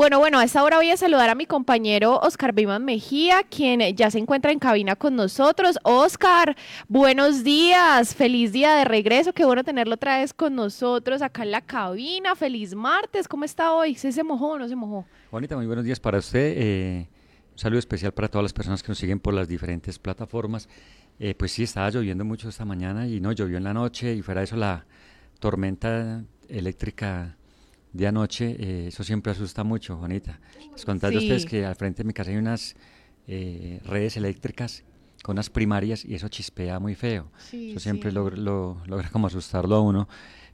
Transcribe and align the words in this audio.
Bueno, 0.00 0.18
bueno, 0.18 0.38
a 0.38 0.44
esta 0.44 0.64
hora 0.64 0.78
voy 0.78 0.90
a 0.90 0.96
saludar 0.96 1.28
a 1.28 1.34
mi 1.34 1.44
compañero 1.44 2.18
Oscar 2.20 2.54
Biman 2.54 2.82
Mejía, 2.82 3.42
quien 3.42 3.80
ya 3.94 4.10
se 4.10 4.18
encuentra 4.18 4.50
en 4.50 4.58
cabina 4.58 4.96
con 4.96 5.14
nosotros. 5.14 5.78
Oscar, 5.82 6.56
buenos 6.88 7.44
días, 7.44 8.14
feliz 8.14 8.50
día 8.50 8.76
de 8.76 8.86
regreso, 8.86 9.34
qué 9.34 9.44
bueno 9.44 9.62
tenerlo 9.62 9.96
otra 9.96 10.20
vez 10.20 10.32
con 10.32 10.54
nosotros 10.54 11.20
acá 11.20 11.42
en 11.42 11.50
la 11.50 11.60
cabina. 11.60 12.34
Feliz 12.34 12.74
martes, 12.74 13.28
¿cómo 13.28 13.44
está 13.44 13.74
hoy? 13.74 13.94
¿Se, 13.94 14.10
se 14.10 14.24
mojó 14.24 14.52
o 14.52 14.58
no 14.58 14.66
se 14.70 14.74
mojó? 14.74 15.04
Juanita, 15.30 15.54
muy 15.54 15.66
buenos 15.66 15.84
días 15.84 16.00
para 16.00 16.16
usted. 16.16 16.54
Eh, 16.56 17.06
un 17.52 17.58
saludo 17.58 17.80
especial 17.80 18.12
para 18.12 18.28
todas 18.28 18.44
las 18.44 18.54
personas 18.54 18.82
que 18.82 18.88
nos 18.88 18.96
siguen 18.96 19.20
por 19.20 19.34
las 19.34 19.48
diferentes 19.48 19.98
plataformas. 19.98 20.66
Eh, 21.18 21.34
pues 21.34 21.52
sí, 21.52 21.64
estaba 21.64 21.90
lloviendo 21.90 22.24
mucho 22.24 22.48
esta 22.48 22.64
mañana 22.64 23.06
y 23.06 23.20
no, 23.20 23.32
llovió 23.32 23.58
en 23.58 23.64
la 23.64 23.74
noche 23.74 24.14
y 24.14 24.22
fuera 24.22 24.40
de 24.40 24.46
eso 24.46 24.56
la 24.56 24.86
tormenta 25.40 26.24
eléctrica 26.48 27.36
de 27.92 28.06
anoche, 28.06 28.56
eh, 28.58 28.88
eso 28.88 29.02
siempre 29.04 29.32
asusta 29.32 29.64
mucho, 29.64 29.96
Juanita. 29.96 30.40
Les 30.72 30.84
conté 30.84 31.06
a 31.06 31.10
ustedes 31.10 31.44
que 31.44 31.66
al 31.66 31.74
frente 31.76 32.02
de 32.02 32.06
mi 32.06 32.12
casa 32.12 32.30
hay 32.30 32.36
unas 32.36 32.76
eh, 33.26 33.80
redes 33.84 34.16
eléctricas 34.16 34.84
con 35.22 35.34
unas 35.34 35.50
primarias 35.50 36.04
y 36.04 36.14
eso 36.14 36.28
chispea 36.28 36.78
muy 36.78 36.94
feo. 36.94 37.30
eso 37.52 37.80
siempre 37.80 38.12
logra, 38.12 38.36
logra 38.36 39.10
como 39.10 39.26
asustarlo 39.26 39.76
a 39.76 39.80
uno. 39.80 40.08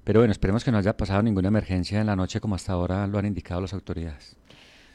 Pero 0.05 0.20
bueno, 0.20 0.33
esperemos 0.33 0.64
que 0.64 0.70
no 0.70 0.78
haya 0.78 0.97
pasado 0.97 1.23
ninguna 1.23 1.48
emergencia 1.48 2.01
en 2.01 2.06
la 2.06 2.16
noche 2.16 2.41
como 2.41 2.55
hasta 2.55 2.73
ahora 2.73 3.06
lo 3.06 3.19
han 3.19 3.27
indicado 3.27 3.61
las 3.61 3.75
autoridades. 3.75 4.37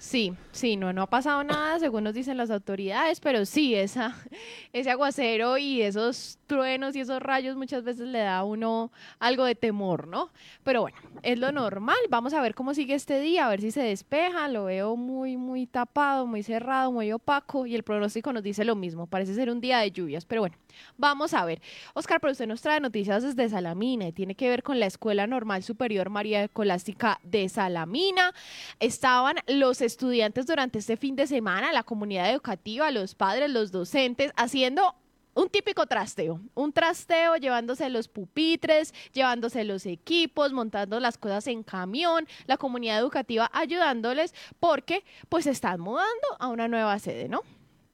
Sí, 0.01 0.33
sí, 0.51 0.77
no, 0.77 0.93
no 0.93 1.03
ha 1.03 1.07
pasado 1.07 1.43
nada, 1.43 1.77
según 1.77 2.03
nos 2.03 2.15
dicen 2.15 2.35
las 2.35 2.49
autoridades, 2.49 3.19
pero 3.19 3.45
sí, 3.45 3.75
esa, 3.75 4.15
ese 4.73 4.89
aguacero 4.89 5.59
y 5.59 5.83
esos 5.83 6.39
truenos 6.47 6.95
y 6.95 7.01
esos 7.01 7.21
rayos 7.21 7.55
muchas 7.55 7.83
veces 7.83 8.07
le 8.07 8.17
da 8.17 8.39
a 8.39 8.43
uno 8.43 8.91
algo 9.19 9.45
de 9.45 9.53
temor, 9.53 10.07
¿no? 10.07 10.31
Pero 10.63 10.81
bueno, 10.81 10.97
es 11.21 11.37
lo 11.37 11.51
normal. 11.51 11.95
Vamos 12.09 12.33
a 12.33 12.41
ver 12.41 12.55
cómo 12.55 12.73
sigue 12.73 12.95
este 12.95 13.19
día, 13.19 13.45
a 13.45 13.49
ver 13.49 13.61
si 13.61 13.69
se 13.69 13.83
despeja. 13.83 14.47
Lo 14.47 14.65
veo 14.65 14.95
muy, 14.95 15.37
muy 15.37 15.67
tapado, 15.67 16.25
muy 16.25 16.41
cerrado, 16.41 16.91
muy 16.91 17.11
opaco 17.11 17.67
y 17.67 17.75
el 17.75 17.83
pronóstico 17.83 18.33
nos 18.33 18.41
dice 18.41 18.65
lo 18.65 18.75
mismo. 18.75 19.05
Parece 19.05 19.35
ser 19.35 19.51
un 19.51 19.61
día 19.61 19.79
de 19.79 19.91
lluvias, 19.91 20.25
pero 20.25 20.41
bueno, 20.41 20.57
vamos 20.97 21.35
a 21.35 21.45
ver. 21.45 21.61
Oscar, 21.93 22.19
pero 22.19 22.31
usted 22.31 22.47
nos 22.47 22.61
trae 22.61 22.79
noticias 22.79 23.21
desde 23.21 23.49
Salamina 23.49 24.07
y 24.07 24.11
tiene 24.11 24.33
que 24.33 24.49
ver 24.49 24.63
con 24.63 24.79
la 24.79 24.87
Escuela 24.87 25.27
Normal 25.27 25.61
Superior 25.61 26.09
María 26.09 26.43
Escolástica 26.43 27.19
de 27.23 27.47
Salamina. 27.49 28.33
Estaban 28.79 29.37
los 29.47 29.79
estudiantes 29.91 30.45
durante 30.45 30.79
este 30.79 30.97
fin 30.97 31.15
de 31.15 31.27
semana, 31.27 31.71
la 31.71 31.83
comunidad 31.83 32.29
educativa, 32.31 32.91
los 32.91 33.15
padres, 33.15 33.49
los 33.49 33.71
docentes, 33.71 34.31
haciendo 34.35 34.95
un 35.33 35.49
típico 35.49 35.85
trasteo, 35.85 36.41
un 36.55 36.73
trasteo 36.73 37.35
llevándose 37.37 37.89
los 37.89 38.07
pupitres, 38.07 38.93
llevándose 39.13 39.63
los 39.63 39.85
equipos, 39.85 40.51
montando 40.51 40.99
las 40.99 41.17
cosas 41.17 41.47
en 41.47 41.63
camión, 41.63 42.27
la 42.47 42.57
comunidad 42.57 42.99
educativa 42.99 43.49
ayudándoles 43.53 44.33
porque 44.59 45.03
pues 45.29 45.47
están 45.47 45.79
mudando 45.79 46.27
a 46.39 46.47
una 46.47 46.67
nueva 46.67 46.99
sede, 46.99 47.29
¿no? 47.29 47.41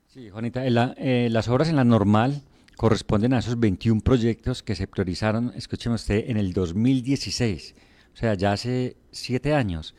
Sí, 0.08 0.30
Juanita, 0.30 0.64
eh, 0.66 1.30
las 1.30 1.48
obras 1.48 1.70
en 1.70 1.76
la 1.76 1.84
normal 1.84 2.42
corresponden 2.76 3.34
a 3.34 3.40
esos 3.40 3.60
21 3.60 4.02
proyectos 4.02 4.64
que 4.64 4.76
se 4.76 4.88
priorizaron, 4.88 5.52
escúcheme 5.56 5.96
usted, 5.96 6.30
en 6.30 6.38
el 6.38 6.54
2016, 6.54 7.76
o 8.14 8.18
sea, 8.18 8.34
ya 8.34 8.54
hace 8.54 8.98
siete 9.12 9.54
años 9.54 9.94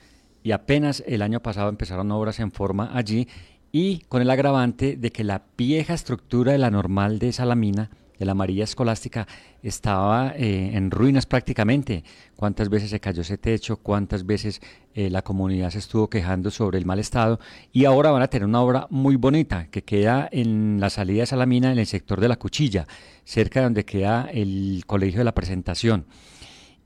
y 0.49 0.53
apenas 0.53 1.05
el 1.07 1.21
año 1.21 1.41
pasado 1.41 1.69
empezaron 1.69 2.11
obras 2.11 2.41
en 2.41 2.51
forma 2.51 2.91
allí 2.95 3.29
y 3.71 3.99
con 4.09 4.23
el 4.23 4.31
agravante 4.31 4.97
de 4.97 5.13
que 5.13 5.23
la 5.23 5.43
vieja 5.59 5.93
estructura 5.93 6.53
de 6.53 6.59
la 6.59 6.71
normal 6.71 7.19
de 7.19 7.33
Salamina, 7.33 7.91
de 8.19 8.25
la 8.25 8.33
María 8.33 8.65
Escolástica, 8.65 9.29
estaba 9.63 10.33
eh, 10.35 10.71
en 10.73 10.91
ruinas 10.91 11.27
prácticamente. 11.27 12.03
Cuántas 12.35 12.71
veces 12.71 12.89
se 12.89 12.99
cayó 12.99 13.21
ese 13.21 13.37
techo, 13.37 13.77
cuántas 13.77 14.25
veces 14.25 14.63
eh, 14.95 15.11
la 15.11 15.21
comunidad 15.21 15.69
se 15.69 15.81
estuvo 15.81 16.09
quejando 16.09 16.51
sobre 16.51 16.79
el 16.79 16.87
mal 16.87 16.99
estado 16.99 17.39
y 17.71 17.85
ahora 17.85 18.11
van 18.11 18.23
a 18.23 18.29
tener 18.29 18.49
una 18.49 18.63
obra 18.63 18.87
muy 18.89 19.17
bonita 19.17 19.67
que 19.67 19.85
queda 19.85 20.31
en 20.33 20.81
la 20.81 20.89
salida 20.89 21.21
de 21.21 21.27
Salamina, 21.27 21.73
en 21.73 21.79
el 21.79 21.87
sector 21.87 22.23
de 22.23 22.29
la 22.29 22.37
Cuchilla, 22.37 22.87
cerca 23.23 23.61
de 23.61 23.65
donde 23.65 23.85
queda 23.85 24.31
el 24.33 24.85
Colegio 24.87 25.19
de 25.19 25.25
la 25.25 25.35
Presentación. 25.35 26.07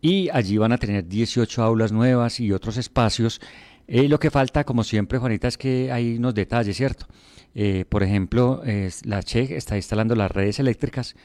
Y 0.02 0.28
allí 0.30 0.58
van 0.58 0.72
a 0.72 0.78
tener 0.78 1.08
18 1.08 1.62
aulas 1.62 1.92
nuevas 1.92 2.40
y 2.40 2.52
otros 2.52 2.76
espacios 2.76 3.40
eh, 3.88 4.08
lo 4.08 4.18
que 4.18 4.30
falta, 4.30 4.64
como 4.64 4.84
siempre, 4.84 5.18
Juanita, 5.18 5.48
es 5.48 5.58
que 5.58 5.90
hay 5.90 6.16
unos 6.16 6.34
detalles, 6.34 6.76
¿cierto? 6.76 7.06
Eh, 7.54 7.84
por 7.88 8.02
ejemplo, 8.02 8.62
la 9.04 9.22
Che 9.22 9.56
está 9.56 9.76
instalando 9.76 10.14
las 10.14 10.30
redes 10.30 10.60
eléctricas 10.60 11.16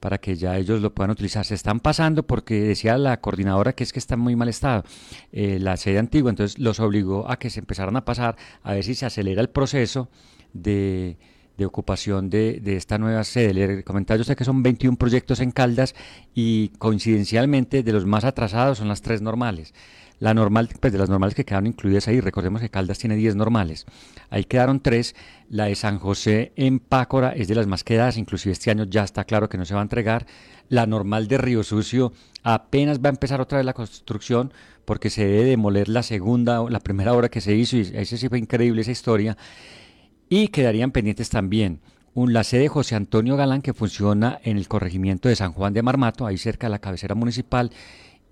para 0.00 0.18
que 0.18 0.36
ya 0.36 0.56
ellos 0.56 0.80
lo 0.80 0.94
puedan 0.94 1.10
utilizar. 1.10 1.44
Se 1.44 1.54
están 1.54 1.80
pasando 1.80 2.26
porque 2.26 2.60
decía 2.60 2.98
la 2.98 3.20
coordinadora 3.20 3.72
que 3.72 3.84
es 3.84 3.92
que 3.92 3.98
está 3.98 4.14
en 4.14 4.20
muy 4.20 4.36
mal 4.36 4.48
estado 4.48 4.84
eh, 5.32 5.58
la 5.60 5.76
sede 5.76 5.98
antigua, 5.98 6.30
entonces 6.30 6.58
los 6.58 6.80
obligó 6.80 7.30
a 7.30 7.38
que 7.38 7.50
se 7.50 7.60
empezaran 7.60 7.96
a 7.96 8.04
pasar 8.04 8.36
a 8.62 8.74
ver 8.74 8.84
si 8.84 8.94
se 8.94 9.06
acelera 9.06 9.40
el 9.40 9.48
proceso 9.48 10.08
de, 10.52 11.18
ocupación 11.64 12.28
de, 12.28 12.60
esta 12.76 12.98
nueva 12.98 13.24
sede. 13.24 13.54
Le 13.54 13.84
comentaba 13.84 14.18
yo 14.18 14.24
sé 14.24 14.36
que 14.36 14.44
son 14.44 14.62
21 14.62 14.96
proyectos 14.96 15.40
en 15.40 15.50
Caldas 15.50 15.94
y 16.34 16.68
coincidencialmente 16.78 17.82
de 17.82 17.92
los 17.92 18.04
más 18.04 18.24
atrasados 18.24 18.78
son 18.78 18.88
las 18.88 19.02
tres 19.02 19.22
normales. 19.22 19.72
La 20.18 20.32
normal, 20.32 20.70
pues 20.80 20.92
de 20.92 20.98
las 20.98 21.10
normales 21.10 21.34
que 21.34 21.44
quedaron 21.44 21.66
incluidas 21.66 22.08
ahí, 22.08 22.20
recordemos 22.20 22.62
que 22.62 22.70
Caldas 22.70 22.98
tiene 22.98 23.16
10 23.16 23.36
normales. 23.36 23.84
Ahí 24.30 24.44
quedaron 24.44 24.80
tres. 24.80 25.14
La 25.50 25.66
de 25.66 25.74
San 25.74 25.98
José 25.98 26.52
en 26.56 26.78
Pácora 26.78 27.32
es 27.32 27.48
de 27.48 27.54
las 27.54 27.66
más 27.66 27.84
quedadas, 27.84 28.16
inclusive 28.16 28.52
este 28.52 28.70
año 28.70 28.84
ya 28.84 29.04
está 29.04 29.24
claro 29.24 29.48
que 29.48 29.58
no 29.58 29.66
se 29.66 29.74
va 29.74 29.80
a 29.80 29.82
entregar. 29.82 30.26
La 30.68 30.86
normal 30.86 31.28
de 31.28 31.38
Río 31.38 31.62
Sucio 31.62 32.12
apenas 32.42 33.00
va 33.00 33.08
a 33.08 33.10
empezar 33.10 33.40
otra 33.40 33.58
vez 33.58 33.66
la 33.66 33.74
construcción 33.74 34.52
porque 34.86 35.10
se 35.10 35.26
debe 35.26 35.44
demoler 35.44 35.88
la 35.88 36.02
segunda, 36.02 36.64
la 36.70 36.80
primera 36.80 37.12
obra 37.12 37.28
que 37.28 37.42
se 37.42 37.54
hizo 37.54 37.76
y 37.76 37.80
ese 37.80 38.16
sí 38.16 38.28
fue 38.28 38.38
increíble 38.38 38.80
esa 38.80 38.92
historia. 38.92 39.36
Y 40.28 40.48
quedarían 40.48 40.90
pendientes 40.90 41.30
también 41.30 41.80
la 42.24 42.44
sede 42.44 42.62
de 42.62 42.68
José 42.68 42.94
Antonio 42.94 43.36
Galán 43.36 43.60
que 43.60 43.74
funciona 43.74 44.40
en 44.42 44.56
el 44.56 44.68
corregimiento 44.68 45.28
de 45.28 45.36
San 45.36 45.52
Juan 45.52 45.74
de 45.74 45.82
Marmato, 45.82 46.26
ahí 46.26 46.38
cerca 46.38 46.66
de 46.66 46.70
la 46.70 46.78
cabecera 46.78 47.14
municipal, 47.14 47.70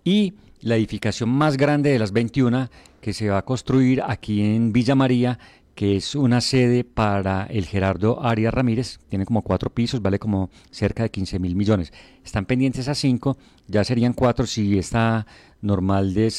y 0.03 0.34
la 0.60 0.77
edificación 0.77 1.28
más 1.28 1.59
grande 1.59 1.91
de 1.91 1.99
las 1.99 2.12
21 2.12 2.71
que 3.03 3.12
se 3.12 3.28
va 3.28 3.38
a 3.38 3.44
construir 3.44 4.03
aquí 4.03 4.41
en 4.41 4.72
Villa 4.72 4.94
María, 4.94 5.38
que 5.75 5.97
es 5.97 6.15
una 6.15 6.41
sede 6.41 6.84
para 6.84 7.44
el 7.44 7.66
Gerardo 7.66 8.25
Arias 8.25 8.55
Ramírez, 8.55 9.00
tiene 9.11 9.26
como 9.26 9.43
cuatro 9.43 9.69
pisos, 9.69 10.00
vale 10.00 10.19
como 10.19 10.49
cerca 10.71 11.03
de 11.03 11.11
15 11.11 11.38
mil 11.38 11.55
millones. 11.55 11.93
Están 12.25 12.47
pendientes 12.47 12.88
a 12.88 12.94
cinco, 12.94 13.37
ya 13.66 13.84
serían 13.84 14.15
cuatro 14.15 14.47
si 14.47 14.78
esta 14.78 15.26
normal 15.61 16.15
de, 16.15 16.32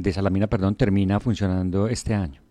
de 0.00 0.12
Salamina 0.12 0.48
perdón, 0.48 0.74
termina 0.74 1.20
funcionando 1.20 1.86
este 1.86 2.14
año. 2.14 2.49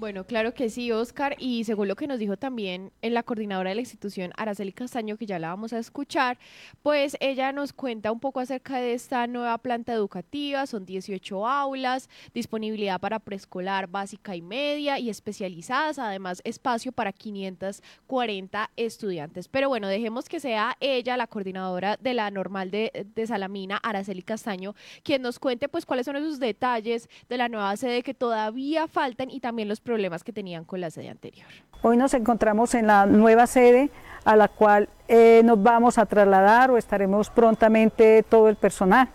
Bueno, 0.00 0.24
claro 0.24 0.54
que 0.54 0.70
sí, 0.70 0.90
Oscar, 0.92 1.36
y 1.38 1.64
según 1.64 1.86
lo 1.86 1.94
que 1.94 2.06
nos 2.06 2.18
dijo 2.18 2.38
también 2.38 2.90
en 3.02 3.12
la 3.12 3.22
coordinadora 3.22 3.68
de 3.68 3.74
la 3.74 3.82
institución, 3.82 4.32
Araceli 4.34 4.72
Castaño, 4.72 5.18
que 5.18 5.26
ya 5.26 5.38
la 5.38 5.48
vamos 5.48 5.74
a 5.74 5.78
escuchar, 5.78 6.38
pues 6.82 7.18
ella 7.20 7.52
nos 7.52 7.74
cuenta 7.74 8.10
un 8.10 8.18
poco 8.18 8.40
acerca 8.40 8.78
de 8.78 8.94
esta 8.94 9.26
nueva 9.26 9.58
planta 9.58 9.92
educativa, 9.92 10.66
son 10.66 10.86
18 10.86 11.46
aulas, 11.46 12.08
disponibilidad 12.32 12.98
para 12.98 13.18
preescolar 13.18 13.88
básica 13.88 14.34
y 14.34 14.40
media 14.40 14.98
y 14.98 15.10
especializadas, 15.10 15.98
además 15.98 16.40
espacio 16.44 16.92
para 16.92 17.12
540 17.12 18.70
estudiantes. 18.76 19.48
Pero 19.48 19.68
bueno, 19.68 19.86
dejemos 19.86 20.30
que 20.30 20.40
sea 20.40 20.78
ella, 20.80 21.18
la 21.18 21.26
coordinadora 21.26 21.98
de 21.98 22.14
la 22.14 22.30
normal 22.30 22.70
de, 22.70 23.06
de 23.14 23.26
Salamina, 23.26 23.76
Araceli 23.76 24.22
Castaño, 24.22 24.74
quien 25.02 25.20
nos 25.20 25.38
cuente 25.38 25.68
pues 25.68 25.84
cuáles 25.84 26.06
son 26.06 26.16
esos 26.16 26.40
detalles 26.40 27.10
de 27.28 27.36
la 27.36 27.50
nueva 27.50 27.76
sede 27.76 28.02
que 28.02 28.14
todavía 28.14 28.88
faltan 28.88 29.30
y 29.30 29.40
también 29.40 29.68
los 29.68 29.82
problemas 29.90 30.22
que 30.22 30.32
tenían 30.32 30.64
con 30.64 30.80
la 30.80 30.88
sede 30.88 31.08
anterior. 31.08 31.48
Hoy 31.82 31.96
nos 31.96 32.14
encontramos 32.14 32.76
en 32.76 32.86
la 32.86 33.06
nueva 33.06 33.48
sede 33.48 33.90
a 34.24 34.36
la 34.36 34.46
cual 34.46 34.88
eh, 35.08 35.42
nos 35.44 35.60
vamos 35.60 35.98
a 35.98 36.06
trasladar 36.06 36.70
o 36.70 36.78
estaremos 36.78 37.28
prontamente 37.28 38.22
todo 38.22 38.48
el 38.48 38.54
personal. 38.54 39.08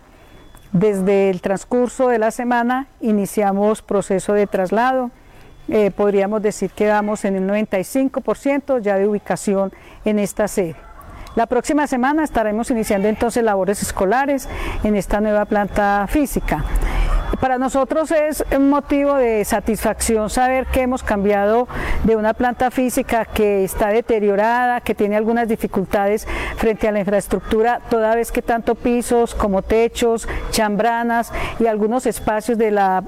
Desde 0.73 1.29
el 1.29 1.39
transcurso 1.39 2.09
de 2.09 2.19
la 2.19 2.29
semana 2.31 2.87
iniciamos 2.99 3.81
proceso 3.81 4.33
de 4.33 4.47
traslado. 4.47 5.11
Eh, 5.69 5.91
podríamos 5.91 6.41
decir 6.41 6.71
que 6.71 6.89
vamos 6.89 7.23
en 7.23 7.37
el 7.37 7.47
95% 7.47 8.81
ya 8.81 8.97
de 8.97 9.07
ubicación 9.07 9.71
en 10.03 10.19
esta 10.19 10.49
sede. 10.49 10.75
La 11.35 11.45
próxima 11.45 11.87
semana 11.87 12.25
estaremos 12.25 12.69
iniciando 12.69 13.07
entonces 13.07 13.45
labores 13.45 13.81
escolares 13.81 14.49
en 14.83 14.97
esta 14.97 15.21
nueva 15.21 15.45
planta 15.45 16.05
física. 16.09 16.65
Para 17.39 17.57
nosotros 17.57 18.11
es 18.11 18.43
un 18.55 18.69
motivo 18.69 19.15
de 19.15 19.43
satisfacción 19.45 20.29
saber 20.29 20.67
que 20.67 20.81
hemos 20.81 21.03
cambiado 21.03 21.67
de 22.03 22.15
una 22.15 22.33
planta 22.33 22.71
física 22.71 23.25
que 23.25 23.63
está 23.63 23.89
deteriorada, 23.89 24.81
que 24.81 24.95
tiene 24.95 25.15
algunas 25.15 25.47
dificultades 25.47 26.27
frente 26.57 26.87
a 26.87 26.91
la 26.91 26.99
infraestructura, 26.99 27.81
toda 27.89 28.15
vez 28.15 28.31
que 28.31 28.41
tanto 28.41 28.75
pisos 28.75 29.35
como 29.35 29.61
techos, 29.61 30.27
chambranas 30.51 31.31
y 31.59 31.67
algunos 31.67 32.05
espacios 32.05 32.57
de 32.57 32.71
la, 32.71 33.03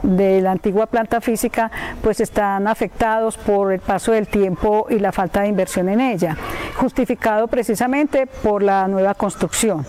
antigua 0.47 0.87
planta 0.87 1.21
física 1.21 1.71
pues 2.01 2.19
están 2.19 2.67
afectados 2.67 3.37
por 3.37 3.71
el 3.71 3.79
paso 3.79 4.11
del 4.11 4.27
tiempo 4.27 4.87
y 4.89 4.99
la 4.99 5.11
falta 5.11 5.41
de 5.41 5.47
inversión 5.47 5.89
en 5.89 6.01
ella, 6.01 6.35
justificado 6.75 7.47
precisamente 7.47 8.27
por 8.27 8.63
la 8.63 8.87
nueva 8.87 9.13
construcción. 9.13 9.85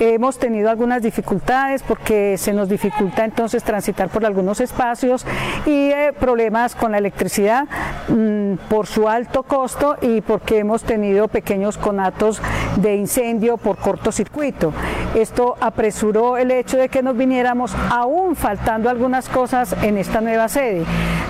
Hemos 0.00 0.38
tenido 0.38 0.70
algunas 0.70 1.02
dificultades 1.02 1.82
porque 1.82 2.36
se 2.38 2.52
nos 2.52 2.68
dificulta 2.68 3.24
entonces 3.24 3.62
transitar 3.62 4.08
por 4.08 4.24
algunos 4.24 4.60
espacios 4.60 5.24
y 5.66 5.90
eh, 5.90 6.12
problemas 6.18 6.74
con 6.74 6.92
la 6.92 6.98
electricidad 6.98 7.66
mm, 8.08 8.54
por 8.68 8.86
su 8.86 9.08
alto 9.08 9.42
costo 9.42 9.96
y 10.00 10.20
porque 10.20 10.58
hemos 10.58 10.82
tenido 10.82 11.28
pequeños 11.28 11.78
conatos 11.78 12.40
de 12.76 12.96
incendio 12.96 13.56
por 13.56 13.76
cortocircuito. 13.76 14.72
Esto 15.14 15.56
apresuró 15.60 16.36
el 16.36 16.50
hecho 16.50 16.78
de 16.78 16.88
que 16.88 17.02
nos 17.02 17.16
viniéramos 17.16 17.74
aún 17.90 18.36
faltando 18.36 18.88
algunas 18.88 19.28
cosas 19.28 19.74
en 19.82 19.98
esta 19.98 20.20
nueva 20.20 20.48
sede, 20.48 20.84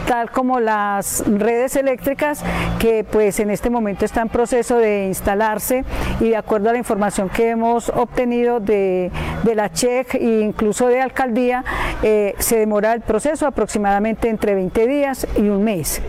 tal 0.07 0.31
como 0.31 0.61
las 0.61 1.25
redes 1.27 1.77
eléctricas 1.77 2.45
que 2.79 3.05
pues 3.05 3.41
en 3.41 3.51
este 3.51 3.71
momento 3.71 4.05
están 4.05 4.25
en 4.25 4.29
proceso 4.29 4.79
de 4.79 5.07
instalarse 5.07 5.85
y 6.21 6.31
de 6.31 6.37
acuerdo 6.37 6.71
a 6.71 6.73
la 6.73 6.79
información 6.79 7.29
que 7.29 7.51
hemos 7.51 7.89
obtenido 7.91 8.61
de, 8.61 9.11
la 9.55 9.71
CHEC 9.71 10.15
e 10.15 10.41
incluso 10.41 10.89
de 10.89 11.01
alcaldía, 11.01 11.65
eh, 12.03 12.35
se 12.39 12.59
demora 12.59 12.93
el 12.93 13.01
proceso 13.01 13.47
aproximadamente 13.47 14.29
entre 14.29 14.55
20 14.55 14.87
días 14.87 15.27
y 15.37 15.49
un 15.49 15.65
mes. 15.65 16.01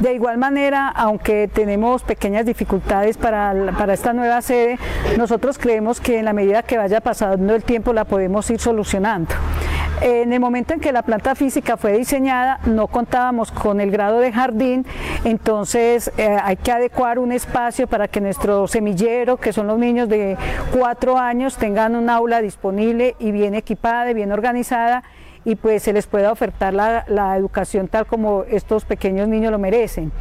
De 0.00 0.14
igual 0.14 0.38
manera, 0.38 0.88
aunque 0.88 1.46
tenemos 1.52 2.02
pequeñas 2.02 2.46
dificultades 2.46 3.18
para, 3.18 3.74
para, 3.76 3.92
esta 3.92 4.14
nueva 4.14 4.40
sede, 4.40 4.78
nosotros 5.18 5.58
creemos 5.58 6.00
que 6.00 6.18
en 6.18 6.24
la 6.24 6.32
medida 6.32 6.62
que 6.62 6.78
vaya 6.78 7.02
pasando 7.02 7.54
el 7.54 7.62
tiempo 7.64 7.92
la 7.92 8.06
podemos 8.06 8.48
ir 8.50 8.58
solucionando. 8.60 9.34
En 10.00 10.32
el 10.32 10.40
momento 10.40 10.72
en 10.72 10.80
que 10.80 10.92
la 10.92 11.02
planta 11.02 11.34
física 11.34 11.76
fue 11.76 11.98
diseñada 11.98 12.60
no 12.64 12.86
contábamos 12.86 13.52
con 13.52 13.80
el 13.82 13.90
grado 13.90 14.18
de 14.18 14.32
jardín, 14.32 14.86
entonces 15.24 16.10
eh, 16.16 16.38
hay 16.42 16.56
que 16.56 16.72
adecuar 16.72 17.18
un 17.18 17.32
espacio 17.32 17.86
para 17.86 18.08
que 18.08 18.20
nuestro 18.20 18.66
semillero, 18.66 19.36
que 19.36 19.52
son 19.52 19.66
los 19.66 19.78
niños 19.78 20.08
de 20.08 20.38
cuatro 20.72 21.18
años, 21.18 21.58
tengan 21.58 21.96
un 21.96 22.08
aula 22.08 22.40
disponible 22.40 23.14
y 23.18 23.30
bien 23.30 23.54
equipada, 23.54 24.10
y 24.10 24.14
bien 24.14 24.32
organizada 24.32 25.04
y 25.44 25.54
pues 25.56 25.82
se 25.82 25.92
les 25.92 26.06
pueda 26.06 26.32
ofertar 26.32 26.72
la, 26.74 27.36
educación 27.36 27.88
tal 27.88 28.06
como 28.06 28.44
estos 28.44 28.84
pequeños 28.84 29.28
niños 29.28 29.50
lo 29.50 29.58
merecen. 29.58 30.12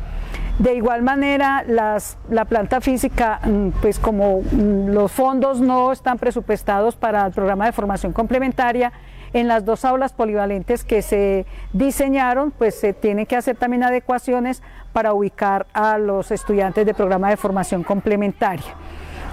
De 0.60 0.76
igual 0.76 1.04
manera, 1.04 1.64
la 1.68 2.46
planta 2.46 2.82
física, 2.82 3.40
mm, 3.46 3.70
pues 3.82 3.98
como 3.98 4.42
mm, 4.42 4.90
los 4.90 5.12
fondos 5.12 5.62
no 5.62 5.92
están 5.92 6.18
presupuestados 6.18 6.96
para 6.96 7.26
el 7.26 7.32
programa 7.32 7.66
de 7.66 7.72
formación 7.72 8.12
complementaria, 8.12 8.92
en 9.34 9.48
las 9.48 9.66
dos 9.66 9.86
aulas 9.86 10.14
polivalentes 10.14 10.84
que 10.84 11.02
se 11.02 11.46
diseñaron, 11.74 12.52
pues 12.52 12.76
se 12.76 12.94
tienen 12.94 13.26
que 13.26 13.36
hacer 13.36 13.56
también 13.56 13.84
adecuaciones 13.84 14.62
para 14.94 15.14
ubicar 15.14 15.68
a 15.74 15.98
los 15.98 16.32
estudiantes 16.32 16.86
de 16.86 16.94
programa 16.94 17.30
de 17.30 17.38
formación 17.38 17.84
complementaria. 17.84 18.76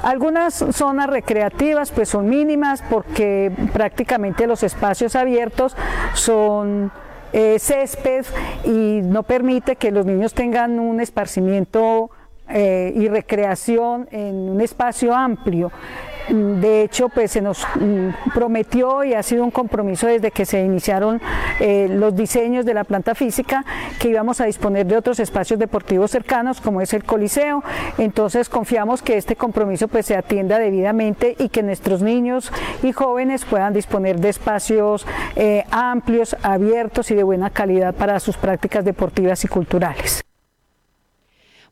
Algunas 0.03 0.55
zonas 0.55 1.09
recreativas 1.09 1.91
pues 1.91 2.11
son 2.11 2.29
mínimas 2.29 2.83
porque 2.89 3.51
prácticamente 3.73 4.47
los 4.47 4.63
espacios 4.63 5.17
abiertos 5.17 5.75
son 6.15 6.93
eh, 7.33 7.59
césped 7.59 8.25
y 8.65 9.01
no 9.03 9.23
permite 9.23 9.77
que 9.77 9.91
los 9.91 10.07
niños 10.07 10.35
tengan 10.35 10.79
un 10.79 11.01
esparcimiento 11.01 12.11
eh, 12.49 12.93
y 12.95 13.09
recreación 13.09 14.09
en 14.13 14.49
un 14.49 14.61
espacio 14.61 15.15
amplio. 15.15 15.73
De 16.29 16.83
hecho, 16.83 17.09
pues 17.09 17.31
se 17.31 17.41
nos 17.41 17.65
mm, 17.81 18.31
prometió 18.35 19.05
y 19.05 19.15
ha 19.15 19.23
sido 19.23 19.45
un 19.45 19.51
compromiso 19.51 20.07
desde 20.07 20.31
que 20.31 20.45
se 20.45 20.61
iniciaron 20.61 21.21
eh, 21.61 21.89
los 21.89 22.17
diseños 22.17 22.65
de 22.65 22.75
la 22.75 22.85
planta 22.85 23.15
física 23.15 23.65
que 23.99 24.09
íbamos 24.09 24.41
a 24.41 24.47
disponer 24.47 24.87
de 24.87 24.97
otros 24.97 25.21
espacios 25.21 25.59
deportivos 25.59 26.11
cercanos 26.11 26.61
como 26.61 26.81
es 26.81 26.93
el 26.95 27.05
Coliseo. 27.05 27.63
Entonces 27.99 28.49
confiamos 28.49 29.03
que 29.03 29.17
este 29.17 29.37
compromiso 29.37 29.89
pues 29.89 30.07
se 30.07 30.17
atienda 30.17 30.59
debidamente 30.59 31.37
y 31.39 31.49
que 31.49 31.63
nuestros 31.63 32.03
niños 32.03 32.53
y 32.83 32.93
jóvenes 32.93 33.45
puedan 33.45 33.73
disponer 33.73 34.19
de 34.21 34.29
espacios 34.31 35.07
eh, 35.37 35.65
amplios, 35.71 36.37
abiertos 36.43 37.11
y 37.11 37.15
de 37.15 37.23
buena 37.23 37.51
calidad 37.51 37.95
para 37.95 38.19
sus 38.21 38.37
prácticas 38.37 38.85
deportivas 38.85 39.45
y 39.45 39.49
culturales. 39.49 40.26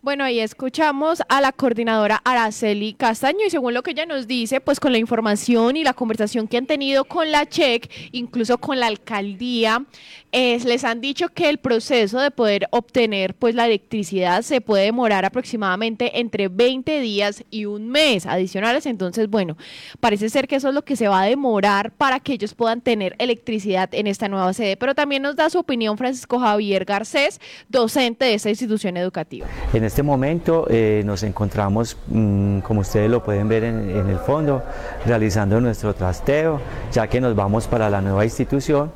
Bueno, 0.04 0.22
ahí 0.22 0.38
escuchamos 0.38 1.22
a 1.30 1.40
la 1.40 1.50
coordinadora 1.50 2.20
Araceli 2.24 2.92
Castaño 2.92 3.38
y 3.46 3.48
según 3.48 3.72
lo 3.72 3.82
que 3.82 3.92
ella 3.92 4.04
nos 4.04 4.26
dice, 4.26 4.60
pues 4.60 4.78
con 4.78 4.92
la 4.92 4.98
información 4.98 5.78
y 5.78 5.82
la 5.82 5.94
conversación 5.94 6.46
que 6.46 6.58
han 6.58 6.66
tenido 6.66 7.06
con 7.06 7.32
la 7.32 7.46
CHEC, 7.46 7.90
incluso 8.12 8.58
con 8.58 8.78
la 8.78 8.88
alcaldía, 8.88 9.82
les 10.30 10.84
han 10.84 11.00
dicho 11.00 11.28
que 11.30 11.48
el 11.48 11.56
proceso 11.56 12.20
de 12.20 12.30
poder 12.30 12.68
obtener 12.70 13.34
pues 13.34 13.54
la 13.54 13.64
electricidad 13.64 14.42
se 14.42 14.60
puede 14.60 14.84
demorar 14.84 15.24
aproximadamente 15.24 16.20
entre 16.20 16.48
20 16.48 17.00
días 17.00 17.42
y 17.50 17.64
un 17.64 17.88
mes 17.88 18.26
adicionales. 18.26 18.84
Entonces, 18.84 19.30
bueno, 19.30 19.56
parece 20.00 20.28
ser 20.28 20.48
que 20.48 20.56
eso 20.56 20.68
es 20.68 20.74
lo 20.74 20.84
que 20.84 20.96
se 20.96 21.08
va 21.08 21.22
a 21.22 21.26
demorar 21.26 21.92
para 21.92 22.20
que 22.20 22.34
ellos 22.34 22.52
puedan 22.52 22.82
tener 22.82 23.14
electricidad 23.18 23.88
en 23.94 24.06
esta 24.06 24.28
nueva 24.28 24.52
sede. 24.52 24.76
Pero 24.76 24.94
también 24.94 25.22
nos 25.22 25.36
da 25.36 25.48
su 25.48 25.60
opinión 25.60 25.96
Francisco 25.96 26.38
Javier 26.38 26.84
Garcés, 26.84 27.40
docente 27.70 28.26
de 28.26 28.34
esta 28.34 28.50
institución 28.50 28.98
educativa. 28.98 29.46
Este 29.72 29.93
momento 30.02 30.66
eh, 30.68 31.02
nos 31.04 31.22
encontramos, 31.22 31.96
mm, 32.08 32.58
como 32.60 32.80
ustedes 32.80 33.10
lo 33.10 33.22
pueden 33.22 33.48
ver 33.48 33.64
en, 33.64 33.90
en 33.90 34.08
el 34.08 34.18
fondo, 34.18 34.62
realizando 35.06 35.60
nuestro 35.60 35.94
trasteo, 35.94 36.60
ya 36.92 37.06
que 37.06 37.20
nos 37.20 37.34
vamos 37.34 37.66
para 37.66 37.88
la 37.88 38.00
nueva 38.00 38.24
institución. 38.24 38.90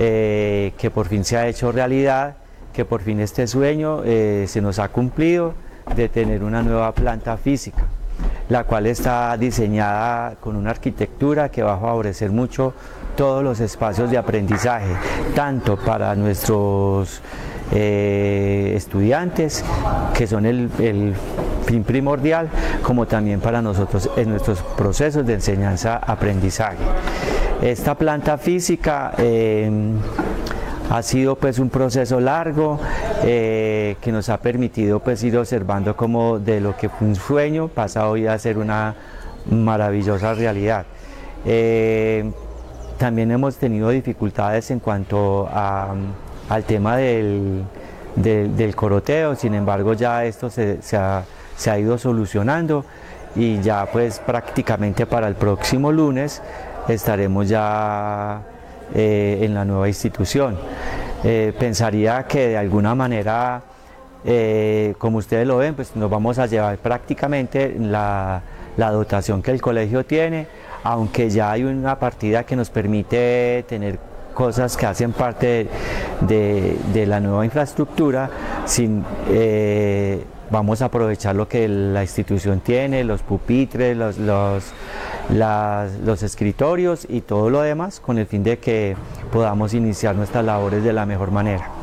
Eh, 0.00 0.74
que 0.78 0.92
por 0.92 1.08
fin 1.08 1.24
se 1.24 1.36
ha 1.36 1.48
hecho 1.48 1.72
realidad, 1.72 2.36
que 2.72 2.84
por 2.84 3.00
fin 3.02 3.18
este 3.18 3.48
sueño 3.48 4.02
eh, 4.04 4.44
se 4.46 4.62
nos 4.62 4.78
ha 4.78 4.90
cumplido 4.90 5.54
de 5.96 6.08
tener 6.08 6.44
una 6.44 6.62
nueva 6.62 6.92
planta 6.92 7.36
física, 7.36 7.82
la 8.48 8.62
cual 8.62 8.86
está 8.86 9.36
diseñada 9.36 10.36
con 10.36 10.54
una 10.54 10.70
arquitectura 10.70 11.48
que 11.48 11.64
va 11.64 11.74
a 11.74 11.78
favorecer 11.80 12.30
mucho 12.30 12.74
todos 13.16 13.42
los 13.42 13.58
espacios 13.58 14.08
de 14.08 14.18
aprendizaje, 14.18 14.94
tanto 15.34 15.76
para 15.76 16.14
nuestros 16.14 17.20
eh, 17.72 18.72
estudiantes, 18.76 19.64
que 20.14 20.26
son 20.26 20.46
el, 20.46 20.70
fin 21.66 21.84
primordial, 21.84 22.48
como 22.82 23.06
también 23.06 23.40
para 23.40 23.60
nosotros 23.60 24.08
en 24.16 24.30
nuestros 24.30 24.62
procesos 24.62 25.26
de 25.26 25.34
enseñanza-aprendizaje. 25.34 26.78
Esta 27.60 27.94
planta 27.94 28.38
física 28.38 29.12
eh, 29.18 29.70
ha 30.88 31.02
sido 31.02 31.36
pues 31.36 31.58
un 31.58 31.68
proceso 31.68 32.20
largo 32.20 32.80
eh, 33.22 33.96
que 34.00 34.12
nos 34.12 34.30
ha 34.30 34.38
permitido 34.38 35.00
pues 35.00 35.22
ir 35.24 35.36
observando 35.36 35.94
como 35.94 36.38
de 36.38 36.60
lo 36.62 36.74
que 36.74 36.88
fue 36.88 37.08
un 37.08 37.16
sueño 37.16 37.68
pasa 37.68 38.08
hoy 38.08 38.26
a 38.26 38.38
ser 38.38 38.56
una 38.56 38.94
maravillosa 39.50 40.32
realidad. 40.32 40.86
También 42.98 43.30
hemos 43.30 43.56
tenido 43.56 43.90
dificultades 43.90 44.70
en 44.72 44.80
cuanto 44.80 45.48
al 46.48 46.64
tema 46.64 46.96
del, 46.96 47.64
coroteo, 48.74 49.34
sin 49.34 49.54
embargo 49.54 49.92
ya 49.92 50.24
esto 50.24 50.50
se, 50.50 50.78
ha, 50.96 51.24
se 51.56 51.70
ha 51.70 51.78
ido 51.78 51.98
solucionando 51.98 52.84
y 53.36 53.60
ya 53.60 53.86
pues 53.86 54.18
prácticamente 54.18 55.06
para 55.06 55.28
el 55.28 55.34
próximo 55.34 55.92
lunes 55.92 56.42
estaremos 56.88 57.48
ya 57.48 58.42
eh, 58.94 59.40
en 59.42 59.54
la 59.54 59.64
nueva 59.64 59.88
institución. 59.88 60.56
Eh, 61.24 61.52
pensaría 61.58 62.24
que 62.26 62.48
de 62.48 62.56
alguna 62.56 62.94
manera, 62.94 63.60
eh, 64.24 64.94
como 64.98 65.18
ustedes 65.18 65.46
lo 65.46 65.58
ven, 65.58 65.74
pues 65.74 65.94
nos 65.94 66.08
vamos 66.08 66.38
a 66.38 66.46
llevar 66.46 66.78
prácticamente 66.78 67.76
la, 67.78 68.42
dotación 68.76 69.42
que 69.42 69.50
el 69.50 69.60
colegio 69.60 70.06
tiene, 70.06 70.46
aunque 70.84 71.28
ya 71.28 71.50
hay 71.50 71.64
una 71.64 71.98
partida 71.98 72.44
que 72.44 72.56
nos 72.56 72.70
permite 72.70 73.64
tener 73.68 73.98
cosas 74.38 74.76
que 74.76 74.86
hacen 74.86 75.12
parte 75.12 75.66
de, 76.20 77.04
la 77.06 77.18
nueva 77.18 77.44
infraestructura 77.44 78.30
sin 78.66 79.04
vamos 80.50 80.80
a 80.80 80.86
aprovechar 80.86 81.34
lo 81.34 81.48
que 81.48 81.68
la 81.68 82.02
institución 82.02 82.60
tiene, 82.60 83.02
los 83.04 83.22
pupitres, 83.22 83.96
los, 83.96 84.18
los 85.28 86.22
escritorios 86.22 87.06
y 87.08 87.22
todo 87.22 87.50
lo 87.50 87.62
demás 87.62 88.00
con 88.00 88.18
el 88.18 88.26
fin 88.26 88.44
de 88.44 88.58
que 88.58 88.96
podamos 89.32 89.74
iniciar 89.74 90.14
nuestras 90.14 90.44
labores 90.44 90.84
de 90.84 90.92
la 90.92 91.04
mejor 91.04 91.30
manera. 91.30 91.77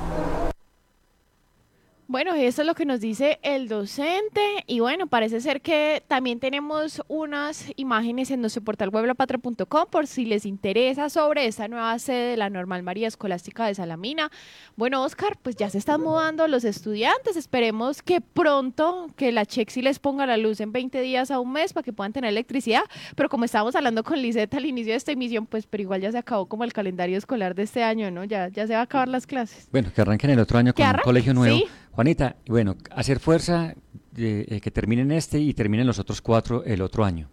Bueno, 2.15 2.34
eso 2.34 2.62
es 2.62 2.65
lo 2.65 2.75
que 2.75 2.86
nos 2.86 3.01
dice 3.01 3.39
el 3.43 3.67
docente 3.67 4.63
y 4.67 4.79
bueno, 4.79 5.07
parece 5.07 5.41
ser 5.41 5.60
que 5.60 6.01
también 6.07 6.39
tenemos 6.39 7.01
unas 7.10 7.65
imágenes 7.75 8.31
en 8.31 8.39
nuestro 8.39 8.63
portal 8.63 8.88
weblapatra.com 8.88 9.88
por 9.91 10.07
si 10.07 10.24
les 10.24 10.45
interesa 10.45 11.10
sobre 11.10 11.45
esta 11.45 11.67
nueva 11.67 12.00
sede 12.00 12.29
de 12.29 12.38
la 12.38 12.50
Normal 12.50 12.84
María 12.84 13.10
Escolástica 13.10 13.67
de 13.67 13.75
Salamina. 13.75 14.31
Bueno, 14.77 15.03
Oscar, 15.03 15.38
pues 15.41 15.57
ya 15.57 15.69
se 15.69 15.77
están 15.77 16.00
mudando 16.00 16.48
los 16.48 16.63
estudiantes, 16.63 17.36
esperemos 17.36 18.01
que 18.01 18.22
pronto 18.22 19.07
que 19.17 19.34
la 19.34 19.45
Chexi 19.45 19.81
les 19.81 20.00
ponga 20.00 20.25
la 20.25 20.38
luz 20.38 20.62
en 20.62 20.72
20 20.72 21.01
días 21.01 21.31
a 21.31 21.41
un 21.41 21.51
mes 21.51 21.74
para 21.74 21.84
que 21.84 21.91
puedan 21.91 22.13
tener 22.13 22.29
electricidad, 22.29 22.84
pero 23.17 23.27
como 23.27 23.43
estábamos 23.43 23.75
hablando 23.75 24.05
con 24.05 24.22
Liseta 24.22 24.55
al 24.55 24.65
inicio 24.65 24.93
de 24.93 24.98
esta 24.98 25.12
emisión, 25.12 25.48
pues 25.48 25.67
pero 25.67 25.84
igual 25.84 26.00
ya 26.00 26.13
se 26.13 26.17
acabó 26.17 26.45
como 26.45 26.63
el 26.63 26.72
calendario 26.72 27.17
escolar 27.17 27.55
de 27.55 27.63
este 27.63 27.84
año, 27.84 28.10
¿no? 28.10 28.24
Ya, 28.24 28.48
ya 28.48 28.65
se 28.67 28.74
va 28.74 28.79
a 28.79 28.84
acabar 28.84 29.10
las 29.10 29.27
clases. 29.27 29.67
Bueno, 29.69 29.91
que 29.93 30.00
arranquen 30.00 30.29
el 30.29 30.39
otro 30.39 30.57
año 30.57 30.74
con 30.74 30.86
un 30.86 30.93
colegio 31.03 31.34
nuevo. 31.34 31.60
Juanita, 31.96 32.36
bueno, 32.48 32.75
hacer 32.92 33.20
fuerza, 33.20 33.74
eh, 34.18 34.60
que 34.62 34.72
terminen 34.72 35.12
este 35.12 35.40
y 35.40 35.54
terminen 35.54 35.88
los 35.88 35.98
otros 35.98 36.22
cuatro 36.22 36.64
el 36.66 36.82
otro 36.82 37.06
año. 37.06 37.30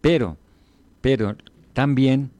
Pero 0.00 0.36
Pero 1.00 1.36
también 1.72 2.30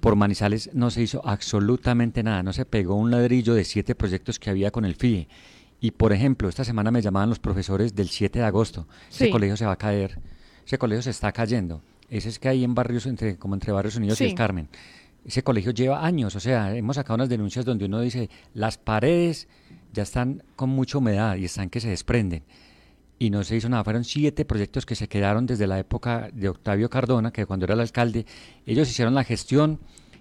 por 0.00 0.16
Manizales 0.16 0.70
no 0.72 0.90
se 0.90 1.02
hizo 1.02 1.20
absolutamente 1.26 2.22
nada, 2.22 2.42
no 2.42 2.52
se 2.52 2.64
pegó 2.64 2.94
un 2.94 3.10
ladrillo 3.10 3.54
de 3.54 3.64
siete 3.64 3.94
proyectos 3.94 4.38
que 4.38 4.50
había 4.50 4.70
con 4.70 4.84
el 4.84 4.94
FIE. 4.94 5.28
Y 5.80 5.90
por 5.92 6.12
ejemplo, 6.12 6.48
esta 6.48 6.64
semana 6.64 6.90
me 6.90 7.02
llamaban 7.02 7.28
los 7.28 7.38
profesores 7.38 7.94
del 7.94 8.08
7 8.08 8.38
de 8.38 8.44
agosto, 8.44 8.86
ese 9.10 9.30
colegio 9.30 9.56
se 9.56 9.64
va 9.64 9.72
a 9.72 9.76
caer, 9.76 10.18
ese 10.66 10.78
colegio 10.78 11.02
se 11.02 11.10
está 11.10 11.32
cayendo. 11.32 11.82
Ese 12.10 12.28
es 12.28 12.38
que 12.38 12.48
hay 12.48 12.64
en 12.64 12.74
barrios, 12.74 13.06
entre, 13.06 13.36
como 13.36 13.54
entre 13.54 13.72
Barrios 13.72 13.96
Unidos 13.96 14.20
y 14.20 14.24
el 14.24 14.34
Carmen. 14.34 14.68
Ese 15.24 15.42
colegio 15.42 15.72
lleva 15.72 16.04
años, 16.04 16.34
o 16.34 16.40
sea, 16.40 16.74
hemos 16.74 16.96
sacado 16.96 17.16
unas 17.16 17.28
denuncias 17.28 17.64
donde 17.64 17.84
uno 17.84 18.00
dice, 18.00 18.30
las 18.54 18.78
paredes 18.78 19.48
ya 19.92 20.02
están 20.02 20.42
con 20.56 20.70
mucha 20.70 20.98
humedad 20.98 21.36
y 21.36 21.44
están 21.44 21.68
que 21.68 21.80
se 21.80 21.90
desprenden. 21.90 22.42
Y 23.18 23.28
no 23.28 23.44
se 23.44 23.56
hizo 23.56 23.68
nada, 23.68 23.84
fueron 23.84 24.04
siete 24.04 24.46
proyectos 24.46 24.86
que 24.86 24.94
se 24.94 25.08
quedaron 25.08 25.44
desde 25.44 25.66
la 25.66 25.78
época 25.78 26.30
de 26.32 26.48
Octavio 26.48 26.88
Cardona, 26.88 27.32
que 27.32 27.44
cuando 27.44 27.66
era 27.66 27.74
el 27.74 27.80
alcalde, 27.80 28.24
ellos 28.64 28.88
hicieron 28.88 29.14
la 29.14 29.24
gestión, 29.24 29.80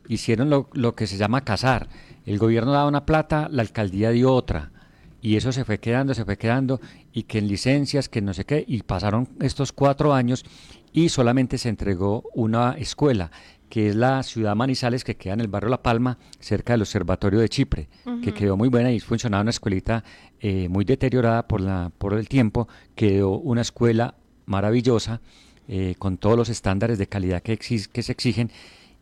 hicieron 0.09 0.49
lo, 0.49 0.69
lo 0.73 0.95
que 0.95 1.07
se 1.07 1.17
llama 1.17 1.45
casar. 1.45 1.87
El 2.25 2.37
gobierno 2.37 2.73
daba 2.73 2.89
una 2.89 3.05
plata, 3.05 3.47
la 3.49 3.61
alcaldía 3.61 4.09
dio 4.09 4.33
otra 4.33 4.71
y 5.21 5.35
eso 5.35 5.51
se 5.51 5.65
fue 5.65 5.79
quedando, 5.79 6.13
se 6.13 6.25
fue 6.25 6.37
quedando, 6.37 6.79
y 7.13 7.23
que 7.23 7.39
en 7.39 7.47
licencias, 7.47 8.09
que 8.09 8.21
no 8.21 8.33
sé 8.33 8.45
qué, 8.45 8.63
y 8.67 8.81
pasaron 8.83 9.29
estos 9.41 9.71
cuatro 9.71 10.13
años 10.13 10.45
y 10.93 11.09
solamente 11.09 11.57
se 11.57 11.69
entregó 11.69 12.23
una 12.33 12.73
escuela, 12.73 13.31
que 13.69 13.89
es 13.89 13.95
la 13.95 14.23
ciudad 14.23 14.55
Manizales, 14.55 15.03
que 15.03 15.15
queda 15.15 15.33
en 15.33 15.41
el 15.41 15.47
barrio 15.47 15.69
La 15.69 15.83
Palma, 15.83 16.17
cerca 16.39 16.73
del 16.73 16.81
Observatorio 16.81 17.39
de 17.39 17.49
Chipre, 17.49 17.89
que 18.23 18.33
quedó 18.33 18.57
muy 18.57 18.69
buena 18.69 18.91
y 18.91 18.99
funcionaba 18.99 19.41
una 19.41 19.51
escuelita 19.51 20.03
eh, 20.39 20.67
muy 20.69 20.85
deteriorada 20.85 21.47
por, 21.47 21.61
la, 21.61 21.91
por 21.97 22.13
el 22.13 22.27
tiempo, 22.27 22.67
quedó 22.95 23.37
una 23.37 23.61
escuela 23.61 24.15
maravillosa, 24.45 25.21
eh, 25.67 25.93
con 25.99 26.17
todos 26.17 26.35
los 26.35 26.49
estándares 26.49 26.97
de 26.97 27.07
calidad 27.07 27.43
que, 27.43 27.57
que 27.57 28.03
se 28.03 28.11
exigen, 28.11 28.49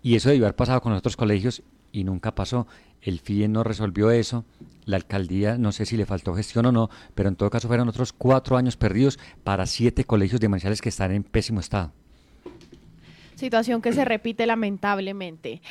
y 0.03 0.15
eso 0.15 0.29
debió 0.29 0.45
haber 0.45 0.55
pasado 0.55 0.81
con 0.81 0.91
otros 0.91 1.15
colegios 1.15 1.63
y 1.91 2.03
nunca 2.03 2.35
pasó. 2.35 2.67
El 3.01 3.19
FIE 3.19 3.47
no 3.47 3.63
resolvió 3.63 4.11
eso, 4.11 4.45
la 4.85 4.97
alcaldía 4.97 5.57
no 5.57 5.71
sé 5.71 5.85
si 5.85 5.97
le 5.97 6.05
faltó 6.05 6.33
gestión 6.33 6.65
o 6.65 6.71
no, 6.71 6.89
pero 7.15 7.29
en 7.29 7.35
todo 7.35 7.49
caso 7.49 7.67
fueron 7.67 7.89
otros 7.89 8.13
cuatro 8.13 8.57
años 8.57 8.77
perdidos 8.77 9.19
para 9.43 9.65
siete 9.65 10.05
colegios 10.05 10.41
de 10.41 10.49
Manizales 10.49 10.81
que 10.81 10.89
están 10.89 11.11
en 11.11 11.23
pésimo 11.23 11.59
estado. 11.59 11.91
Situación 13.35 13.83
que 13.83 13.93
se 13.93 14.03
repite 14.03 14.47
lamentablemente. 14.47 15.61